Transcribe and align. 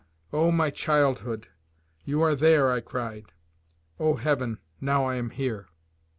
"Oh! 0.33 0.49
my 0.51 0.71
childhood! 0.71 1.49
You 2.05 2.23
are 2.23 2.33
there!" 2.33 2.71
I 2.71 2.79
cried. 2.81 3.25
"O, 3.99 4.15
Heaven! 4.15 4.57
now 4.81 5.05
I 5.05 5.13
am 5.13 5.29
here." 5.29 5.67